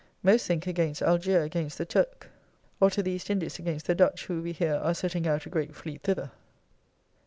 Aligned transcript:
Most 0.23 0.47
think 0.47 0.65
against 0.65 1.03
Algier 1.03 1.43
against 1.43 1.77
the 1.77 1.85
Turk, 1.85 2.27
or 2.79 2.89
to 2.89 3.03
the 3.03 3.11
East 3.11 3.27
Indys 3.29 3.59
against 3.59 3.85
the 3.85 3.93
Dutch 3.93 4.25
who, 4.25 4.41
we 4.41 4.51
hear, 4.51 4.77
are 4.77 4.95
setting 4.95 5.27
out 5.27 5.45
a 5.45 5.49
great 5.51 5.75
fleet 5.75 6.01
thither. 6.01 6.31